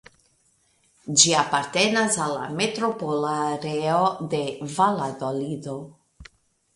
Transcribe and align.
Ĝi 1.23 1.33
apartenas 1.41 2.15
al 2.27 2.33
la 2.37 2.47
Metropola 2.61 3.33
Areo 3.49 3.99
de 4.31 4.41
Valadolido. 4.79 5.77